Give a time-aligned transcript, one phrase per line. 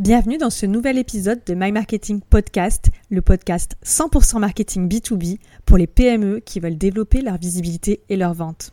[0.00, 5.76] Bienvenue dans ce nouvel épisode de My Marketing Podcast, le podcast 100% marketing B2B pour
[5.76, 8.72] les PME qui veulent développer leur visibilité et leur vente.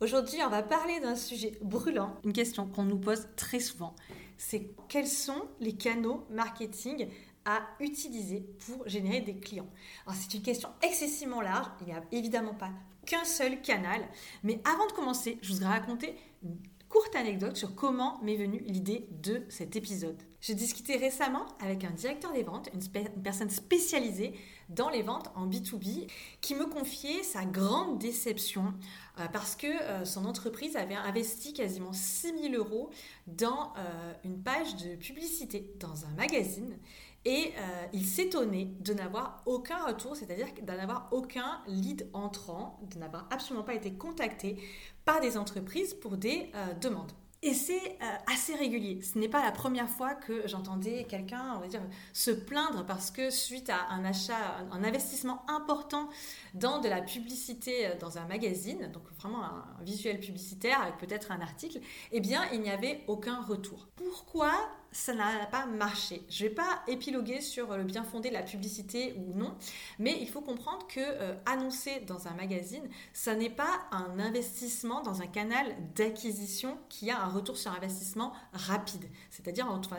[0.00, 3.94] Aujourd'hui, on va parler d'un sujet brûlant, une question qu'on nous pose très souvent.
[4.38, 7.08] C'est quels sont les canaux marketing
[7.44, 9.68] à utiliser pour générer des clients?
[10.14, 12.70] C'est une question excessivement large, il n'y a évidemment pas
[13.04, 14.00] qu'un seul canal,
[14.44, 16.56] mais avant de commencer, je voudrais raconter une
[16.90, 20.20] courte anecdote sur comment m'est venue l'idée de cet épisode.
[20.40, 24.34] J'ai discuté récemment avec un directeur des ventes, une, personne spécialisée
[24.68, 28.74] dans les ventes en B2B, qui me confiait sa grande déception
[29.18, 32.90] euh, parce que euh, son entreprise avait investi quasiment 6 000 euros
[33.28, 36.76] dans euh, une page de publicité dans un magazine
[37.24, 37.52] et
[37.92, 43.64] il s'étonnait de n'avoir aucun retour, c'est-à-dire d'en avoir aucun lead entrant, de n'avoir absolument
[43.64, 44.56] pas été contacté
[45.04, 47.12] par des entreprises pour des demandes.
[47.42, 49.00] Et c'est euh, assez régulier.
[49.00, 51.80] Ce n'est pas la première fois que j'entendais quelqu'un, on va dire,
[52.12, 56.10] se plaindre parce que suite à un achat, un investissement important
[56.52, 61.32] dans de la publicité euh, dans un magazine, donc vraiment un visuel publicitaire avec peut-être
[61.32, 61.80] un article,
[62.12, 63.88] eh bien, il n'y avait aucun retour.
[63.96, 64.52] Pourquoi
[64.92, 66.22] ça n'a pas marché.
[66.28, 69.54] Je ne vais pas épiloguer sur le bien fondé de la publicité ou non,
[69.98, 75.02] mais il faut comprendre que euh, annoncer dans un magazine, ça n'est pas un investissement
[75.02, 79.92] dans un canal d'acquisition qui a un retour sur investissement rapide, c'est-à-dire un retour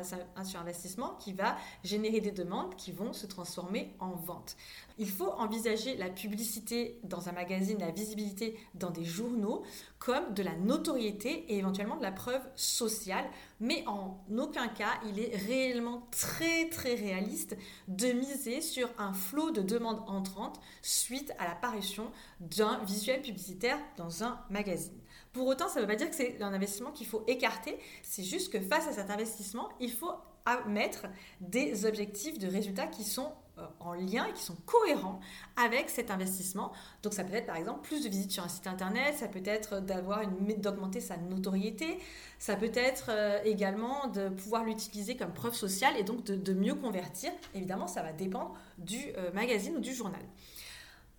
[0.44, 4.55] sur investissement qui va générer des demandes qui vont se transformer en vente.
[4.98, 9.64] Il faut envisager la publicité dans un magazine, la visibilité dans des journaux
[10.00, 13.26] comme de la notoriété et éventuellement de la preuve sociale,
[13.62, 17.56] mais en aucun cas il est réellement très très réaliste
[17.88, 24.23] de miser sur un flot de demandes entrantes suite à l'apparition d'un visuel publicitaire dans
[24.26, 25.00] un magazine.
[25.32, 28.23] Pour autant, ça ne veut pas dire que c'est un investissement qu'il faut écarter, c'est
[28.23, 30.12] juste que face à cet investissement, il faut
[30.67, 31.06] mettre
[31.39, 33.32] des objectifs de résultats qui sont
[33.80, 35.20] en lien et qui sont cohérents
[35.56, 36.72] avec cet investissement.
[37.04, 39.42] Donc ça peut être par exemple plus de visites sur un site internet, ça peut
[39.45, 42.00] être d'avoir une d'augmenter sa notoriété,
[42.40, 46.76] ça peut être euh, également de pouvoir l'utiliser comme preuve sociale et donc de, mieux
[46.76, 47.32] convertir.
[47.56, 50.22] Évidemment, ça va dépendre du euh, magazine ou du journal.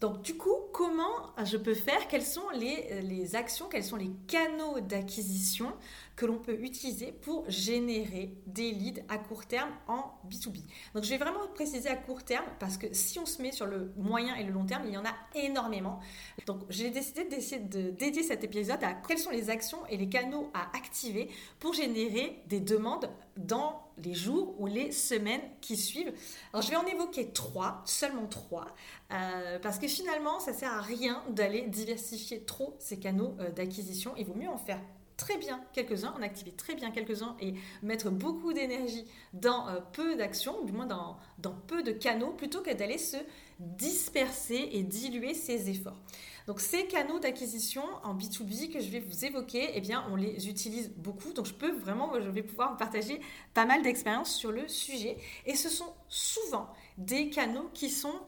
[0.02, 2.08] Donc du coup, comment je peux faire?
[2.08, 3.68] Quelles sont les, les actions?
[3.68, 5.72] Quels sont les canaux d'acquisition
[6.16, 10.58] que l'on peut utiliser pour générer des leads à court terme en B2B.
[10.94, 13.66] Donc je vais vraiment préciser à court terme parce que si on se met sur
[13.66, 16.00] le moyen et le long terme, il y en a énormément.
[16.46, 20.50] Donc j'ai décidé de dédier cet épisode à quelles sont les actions et les canaux
[20.52, 21.30] à activer
[21.60, 26.12] pour générer des demandes dans les jours ou les semaines qui suivent.
[26.52, 28.66] Alors je vais en évoquer trois, seulement trois,
[29.12, 34.14] euh, parce que finalement ça sert à rien d'aller diversifier trop ces canaux euh, d'acquisition.
[34.16, 34.80] Il vaut mieux en faire
[35.16, 40.16] très bien quelques-uns, en activer très bien quelques-uns et mettre beaucoup d'énergie dans euh, peu
[40.16, 43.16] d'actions, du moins dans, dans peu de canaux, plutôt que d'aller se
[43.58, 46.00] disperser et diluer ses efforts.
[46.46, 50.48] Donc ces canaux d'acquisition en B2B que je vais vous évoquer, eh bien on les
[50.48, 51.32] utilise beaucoup.
[51.32, 53.20] Donc je peux vraiment, je vais pouvoir vous partager
[53.54, 55.16] pas mal d'expériences sur le sujet.
[55.46, 56.68] Et ce sont souvent
[56.98, 58.20] des canaux qui sont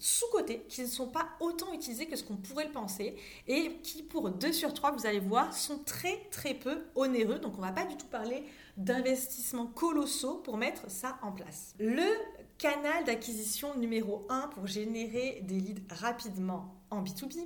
[0.00, 4.02] sous-côté, qui ne sont pas autant utilisés que ce qu'on pourrait le penser et qui,
[4.02, 7.38] pour 2 sur 3, vous allez voir, sont très très peu onéreux.
[7.38, 8.44] Donc on ne va pas du tout parler
[8.76, 11.74] d'investissements colossaux pour mettre ça en place.
[11.78, 12.06] Le
[12.58, 17.36] canal d'acquisition numéro 1 pour générer des leads rapidement en B2B,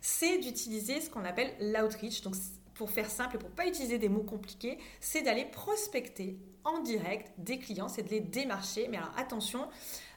[0.00, 2.22] c'est d'utiliser ce qu'on appelle l'outreach.
[2.22, 2.34] Donc
[2.74, 7.58] pour faire simple, pour pas utiliser des mots compliqués, c'est d'aller prospecter en direct des
[7.58, 8.88] clients, c'est de les démarcher.
[8.88, 9.68] Mais alors attention,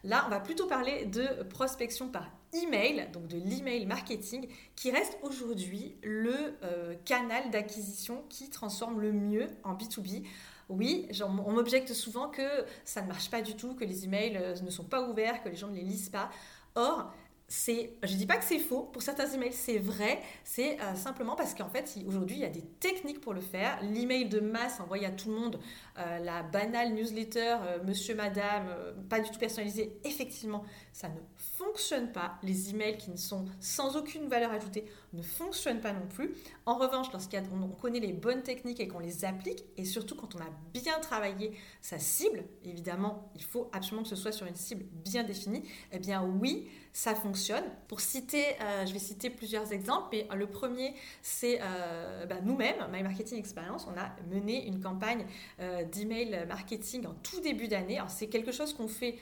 [0.07, 5.17] là on va plutôt parler de prospection par email, donc de l'email marketing, qui reste
[5.21, 10.23] aujourd'hui le euh, canal d'acquisition qui transforme le mieux en B2B.
[10.69, 14.55] Oui, on m'objecte souvent que ça ne marche pas du tout, que les emails euh,
[14.55, 16.29] ne sont pas ouverts, que les gens ne les lisent pas.
[16.75, 17.13] Or,
[17.49, 21.35] c'est, je dis pas que c'est faux, pour certains emails c'est vrai, c'est euh, simplement
[21.35, 23.79] parce qu'en fait aujourd'hui il y a des techniques pour le faire.
[23.83, 25.59] L'email de masse envoyé à tout le monde,
[25.97, 28.65] euh, la banale newsletter euh, monsieur, madame,
[29.09, 32.37] pas du tout personnalisée, effectivement ça ne fonctionne pas.
[32.43, 36.33] Les emails qui ne sont sans aucune valeur ajoutée ne fonctionnent pas non plus.
[36.65, 40.39] En revanche, lorsqu'on connaît les bonnes techniques et qu'on les applique, et surtout quand on
[40.39, 44.85] a bien travaillé sa cible, évidemment il faut absolument que ce soit sur une cible
[45.05, 45.63] bien définie,
[45.93, 46.67] eh bien oui,
[46.97, 47.63] ça fonctionne.
[47.87, 52.87] Pour citer, euh, je vais citer plusieurs exemples, mais le premier, c'est euh, bah, nous-mêmes,
[52.91, 55.23] My Marketing Experience, on a mené une campagne
[55.59, 57.99] euh, d'email marketing en tout début d'année.
[58.07, 59.19] c'est quelque chose qu'on fait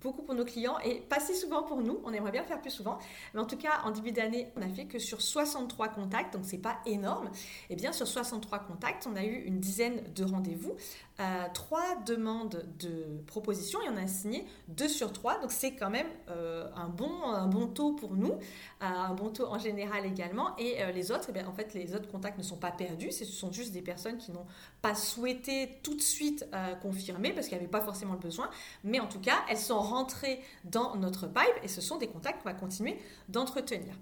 [0.00, 2.00] beaucoup pour nos clients et pas si souvent pour nous.
[2.04, 2.98] On aimerait bien le faire plus souvent.
[3.34, 6.44] Mais en tout cas, en début d'année, on a fait que sur 63 contacts, donc
[6.44, 7.26] c'est pas énorme.
[7.68, 10.74] Et eh bien sur 63 contacts, on a eu une dizaine de rendez-vous,
[11.20, 15.38] euh, trois demandes de propositions et on a signé deux sur trois.
[15.40, 18.38] Donc c'est quand même euh, un, bon, un bon taux pour nous, euh,
[18.80, 20.56] un bon taux en général également.
[20.56, 23.12] Et les autres, eh en fait, les autres contacts ne sont pas perdus.
[23.12, 24.46] Ce sont juste des personnes qui n'ont
[24.80, 26.46] pas souhaité tout de suite
[26.80, 28.48] confirmer parce qu'il n'y pas forcément le besoin.
[28.82, 32.42] Mais en tout cas, elles sont rentrées dans notre pipe et ce sont des contacts
[32.42, 32.98] qu'on va continuer
[33.28, 33.94] d'entretenir.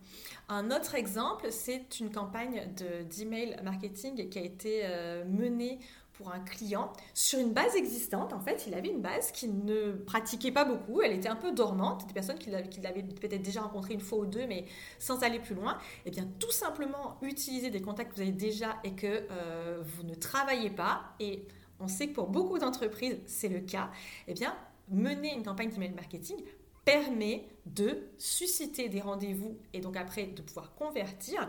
[0.49, 2.69] Un autre exemple, c'est une campagne
[3.09, 4.85] d'email marketing qui a été
[5.27, 5.79] menée
[6.21, 8.35] pour un client sur une base existante.
[8.35, 11.01] En fait, il avait une base qui ne pratiquait pas beaucoup.
[11.01, 12.07] Elle était un peu dormante.
[12.07, 14.67] Des personnes qui l'avaient peut-être déjà rencontré une fois ou deux, mais
[14.99, 15.79] sans aller plus loin.
[16.05, 19.83] et eh bien, tout simplement utiliser des contacts que vous avez déjà et que euh,
[19.83, 21.05] vous ne travaillez pas.
[21.21, 21.47] Et
[21.79, 23.91] on sait que pour beaucoup d'entreprises, c'est le cas.
[24.29, 24.55] eh bien,
[24.91, 26.37] mener une campagne d'email marketing
[26.85, 31.49] permet de susciter des rendez-vous et donc après de pouvoir convertir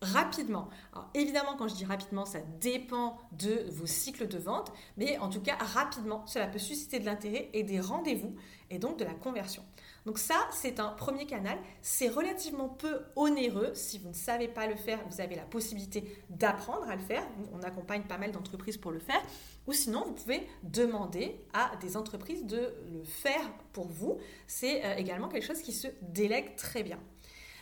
[0.00, 0.68] rapidement.
[0.92, 5.28] Alors évidemment, quand je dis rapidement, ça dépend de vos cycles de vente, mais en
[5.28, 8.34] tout cas, rapidement, cela peut susciter de l'intérêt et des rendez-vous
[8.70, 9.64] et donc de la conversion.
[10.08, 11.58] Donc ça, c'est un premier canal.
[11.82, 13.72] C'est relativement peu onéreux.
[13.74, 17.22] Si vous ne savez pas le faire, vous avez la possibilité d'apprendre à le faire.
[17.52, 19.20] On accompagne pas mal d'entreprises pour le faire.
[19.66, 24.16] Ou sinon, vous pouvez demander à des entreprises de le faire pour vous.
[24.46, 26.98] C'est euh, également quelque chose qui se délègue très bien.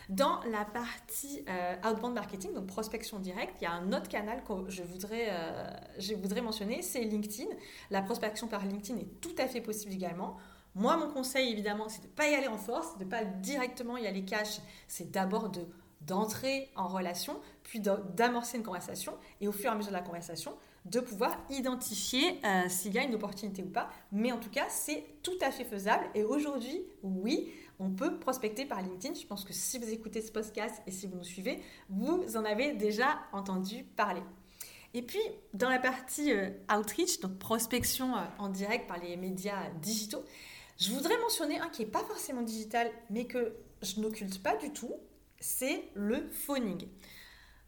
[0.07, 4.41] Dans la partie euh, outbound marketing, donc prospection directe, il y a un autre canal
[4.45, 7.49] que je voudrais, euh, je voudrais mentionner, c'est LinkedIn.
[7.91, 10.37] La prospection par LinkedIn est tout à fait possible également.
[10.75, 13.23] Moi, mon conseil, évidemment, c'est de ne pas y aller en force, de ne pas
[13.23, 14.59] directement y aller cash.
[14.87, 15.67] C'est d'abord de
[16.01, 20.03] d'entrer en relation, puis d'amorcer une conversation, et au fur et à mesure de la
[20.03, 20.55] conversation,
[20.85, 23.89] de pouvoir identifier euh, s'il y a une opportunité ou pas.
[24.11, 26.05] Mais en tout cas, c'est tout à fait faisable.
[26.15, 29.15] Et aujourd'hui, oui, on peut prospecter par LinkedIn.
[29.15, 32.45] Je pense que si vous écoutez ce podcast et si vous nous suivez, vous en
[32.45, 34.23] avez déjà entendu parler.
[34.93, 35.19] Et puis,
[35.53, 40.23] dans la partie euh, outreach, donc prospection euh, en direct par les médias digitaux,
[40.77, 44.71] je voudrais mentionner un qui n'est pas forcément digital, mais que je n'occulte pas du
[44.71, 44.93] tout,
[45.39, 46.87] c'est le phoning.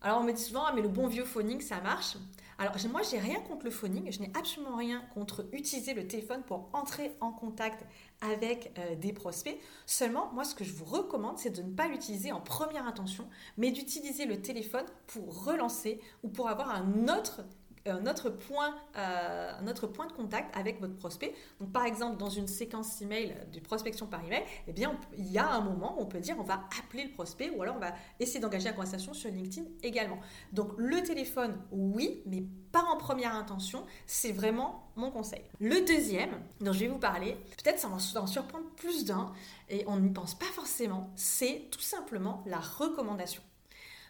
[0.02, 2.16] Alors on me dit souvent, ah, mais le bon vieux phoning, ça marche.
[2.58, 6.44] Alors moi, j'ai rien contre le phoning, je n'ai absolument rien contre utiliser le téléphone
[6.44, 7.86] pour entrer en contact
[8.20, 9.58] avec euh, des prospects.
[9.86, 13.30] Seulement, moi, ce que je vous recommande, c'est de ne pas l'utiliser en première intention,
[13.58, 17.46] mais d'utiliser le téléphone pour relancer ou pour avoir un autre
[17.86, 21.34] un autre point, euh, point de contact avec votre prospect.
[21.60, 25.38] Donc, par exemple, dans une séquence email de prospection par email, eh bien, il y
[25.38, 27.80] a un moment où on peut dire on va appeler le prospect ou alors on
[27.80, 30.20] va essayer d'engager la conversation sur LinkedIn également.
[30.54, 33.86] Donc, le téléphone, oui, mais pas en première intention.
[34.06, 35.42] C'est vraiment mon conseil.
[35.60, 36.32] Le deuxième
[36.62, 39.32] dont je vais vous parler, peut-être ça va en surprendre plus d'un
[39.70, 43.42] et on n'y pense pas forcément, c'est tout simplement la recommandation.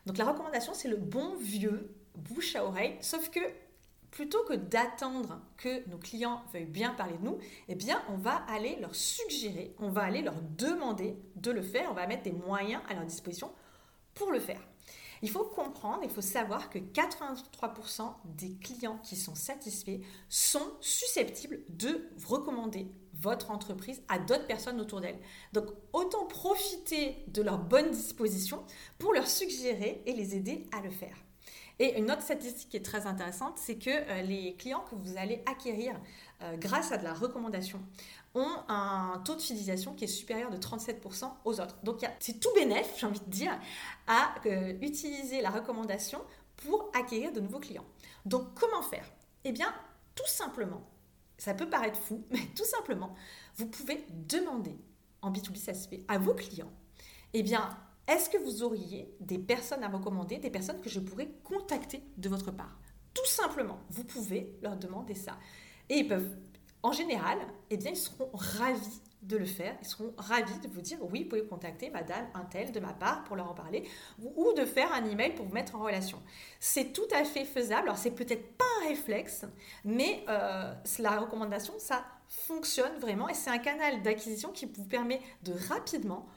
[0.05, 3.39] Donc la recommandation, c'est le bon vieux bouche à oreille, sauf que
[4.11, 7.37] plutôt que d'attendre que nos clients veuillent bien parler de nous,
[7.67, 11.89] eh bien, on va aller leur suggérer, on va aller leur demander de le faire,
[11.91, 13.51] on va mettre des moyens à leur disposition
[14.13, 14.61] pour le faire.
[15.21, 19.99] Il faut comprendre, il faut savoir que 83% des clients qui sont satisfaits
[20.29, 25.19] sont susceptibles de recommander votre entreprise à d'autres personnes autour d'elles.
[25.51, 28.63] Donc autant profiter de leur bonne disposition
[28.97, 31.17] pour leur suggérer et les aider à le faire.
[31.81, 35.17] Et une autre statistique qui est très intéressante, c'est que euh, les clients que vous
[35.17, 35.95] allez acquérir
[36.41, 37.81] euh, grâce à de la recommandation
[38.35, 41.77] ont un taux de fidélisation qui est supérieur de 37% aux autres.
[41.83, 43.57] Donc c'est tout bénéf, j'ai envie de dire,
[44.07, 46.21] à euh, utiliser la recommandation
[46.57, 47.85] pour acquérir de nouveaux clients.
[48.25, 49.09] Donc comment faire?
[49.45, 49.73] Eh bien,
[50.15, 50.83] tout simplement,
[51.37, 53.15] ça peut paraître fou, mais tout simplement,
[53.55, 54.75] vous pouvez demander,
[55.21, 55.71] en B2B ça
[56.09, 56.71] à vos clients,
[57.33, 57.77] eh bien,
[58.09, 62.27] est-ce que vous auriez des personnes à recommander, des personnes que je pourrais contacter de
[62.27, 62.77] votre part?
[63.13, 65.37] Tout simplement, vous pouvez leur demander ça.
[65.89, 66.35] Et ils peuvent,
[66.83, 67.37] en général,
[67.69, 69.75] eh bien, ils seront ravis de le faire.
[69.81, 72.93] Ils seront ravis de vous dire oui, vous pouvez contacter madame un tel de ma
[72.93, 73.87] part pour leur en parler
[74.19, 76.21] ou de faire un email pour vous mettre en relation.
[76.59, 77.89] C'est tout à fait faisable.
[77.89, 79.45] Alors, c'est peut-être pas un réflexe,
[79.83, 85.19] mais euh, la recommandation, ça fonctionne vraiment et c'est un canal d'acquisition qui vous permet
[85.43, 86.27] de rapidement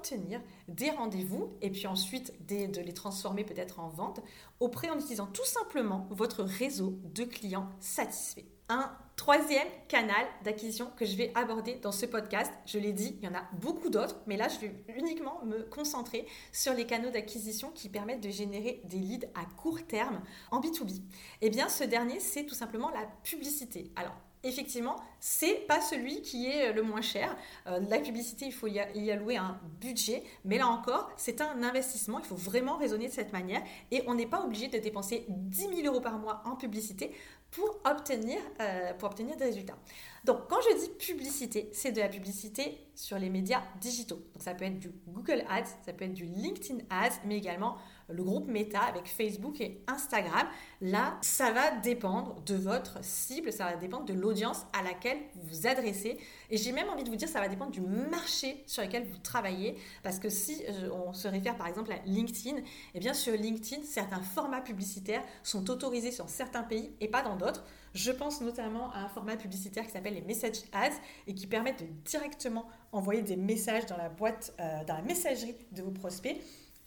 [0.00, 4.20] obtenir des rendez-vous et puis ensuite de les transformer peut-être en vente
[4.58, 8.46] auprès en utilisant tout simplement votre réseau de clients satisfaits.
[8.70, 13.26] Un troisième canal d'acquisition que je vais aborder dans ce podcast, je l'ai dit, il
[13.26, 17.10] y en a beaucoup d'autres, mais là je vais uniquement me concentrer sur les canaux
[17.10, 21.02] d'acquisition qui permettent de générer des leads à court terme en B2B.
[21.42, 23.90] Eh bien ce dernier, c'est tout simplement la publicité.
[23.96, 27.36] Alors effectivement, c'est pas celui qui est le moins cher.
[27.66, 28.78] Euh, la publicité, il faut y,
[29.10, 32.18] allouer un budget, mais là encore, c'est un investissement.
[32.18, 35.82] Il faut vraiment raisonner de cette manière et on n'est pas obligé de dépenser 10
[35.82, 37.12] 000 euros par mois en publicité
[37.50, 39.76] pour obtenir, euh, pour obtenir des résultats.
[40.24, 44.22] Donc, quand je dis publicité, c'est de la publicité sur les médias digitaux.
[44.34, 47.76] Donc, ça peut être du Google Ads, ça peut être du LinkedIn Ads, mais également
[48.12, 50.46] le groupe Meta avec Facebook et Instagram.
[50.80, 55.48] Là, ça va dépendre de votre cible, ça va dépendre de l'audience à laquelle vous
[55.48, 56.18] vous adressez.
[56.50, 59.18] Et j'ai même envie de vous dire, ça va dépendre du marché sur lequel vous
[59.18, 59.76] travaillez.
[60.02, 62.56] Parce que si euh, on se réfère par exemple à LinkedIn,
[62.94, 67.36] eh bien sur LinkedIn, certains formats publicitaires sont autorisés sur certains pays et pas dans
[67.36, 67.64] d'autres.
[67.94, 71.80] Je pense notamment à un format publicitaire qui s'appelle les Message Ads et qui permettent
[71.80, 76.36] de directement envoyer des messages dans la boîte, euh, dans la messagerie de vos prospects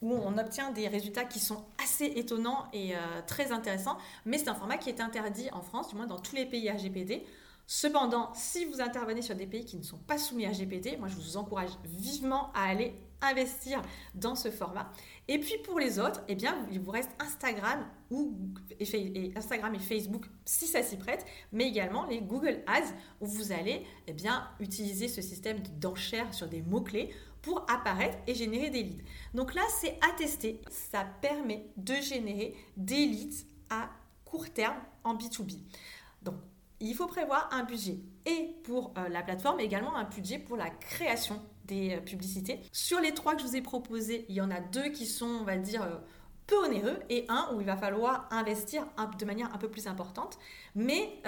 [0.02, 4.50] où on obtient des résultats qui sont assez étonnants et euh, très intéressants, mais c'est
[4.50, 7.26] un format qui est interdit en France, du moins dans tous les pays RGPD.
[7.66, 11.08] Cependant, si vous intervenez sur des pays qui ne sont pas soumis à RGPD, moi
[11.08, 13.82] je vous encourage vivement à aller investir
[14.16, 14.92] dans ce format.
[15.28, 18.34] Et puis pour les autres, eh bien, il vous reste Instagram ou
[18.80, 18.86] et
[19.80, 24.14] Facebook si ça s'y prête, mais également les Google Ads où vous allez eh
[24.60, 29.04] utiliser ce système d'enchères sur des mots-clés pour apparaître et générer des leads.
[29.34, 30.62] Donc là, c'est à tester.
[30.70, 33.90] Ça permet de générer des leads à
[34.24, 35.60] court terme en B2B.
[36.22, 36.36] Donc,
[36.90, 40.70] il faut prévoir un budget et pour euh, la plateforme, également un budget pour la
[40.70, 42.60] création des euh, publicités.
[42.72, 45.26] Sur les trois que je vous ai proposés, il y en a deux qui sont,
[45.26, 45.98] on va dire, euh,
[46.46, 48.86] peu onéreux et un où il va falloir investir
[49.18, 50.38] de manière un peu plus importante.
[50.76, 51.22] Mais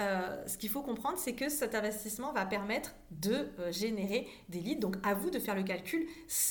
[0.46, 4.78] ce qu'il faut comprendre, c'est que cet investissement va permettre de générer des leads.
[4.78, 6.06] Donc à vous de faire le calcul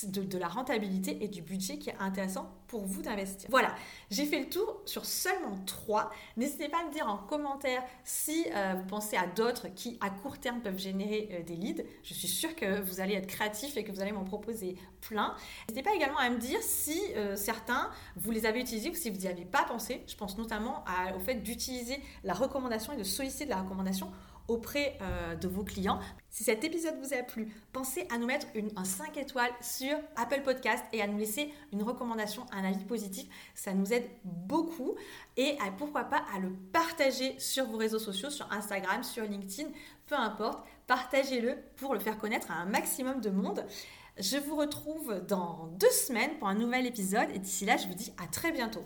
[0.08, 3.48] de, la rentabilité et du budget qui est intéressant pour vous d'investir.
[3.50, 3.74] Voilà,
[4.10, 6.10] j'ai fait le tour sur seulement trois.
[6.36, 10.10] N'hésitez pas à me dire en commentaire si euh, vous pensez à d'autres qui à
[10.10, 11.84] court terme peuvent générer des leads.
[12.02, 15.34] Je suis sûre que vous allez être créatif et que vous allez m'en proposer plein.
[15.68, 17.00] N'hésitez pas également à me dire si
[17.36, 20.02] certains, vous les avez utilisés ou si vous n'y avez pas pensé.
[20.06, 20.84] Je pense notamment
[21.16, 24.10] au fait d'utiliser la recommandation et de solliciter de la recommandation
[24.48, 26.00] auprès euh, de vos clients.
[26.30, 30.42] Si cet épisode vous a plu, pensez à nous mettre un 5 étoiles sur Apple
[30.44, 33.26] Podcast et à nous laisser une recommandation, un avis positif.
[33.54, 34.94] Ça nous aide beaucoup.
[35.36, 39.70] Et pourquoi pas à le partager sur vos réseaux sociaux, sur Instagram, sur LinkedIn,
[40.06, 40.66] peu importe.
[40.86, 43.64] Partagez-le pour le faire connaître à un maximum de monde.
[44.18, 47.94] Je vous retrouve dans deux semaines pour un nouvel épisode et d'ici là, je vous
[47.94, 48.84] dis à très bientôt.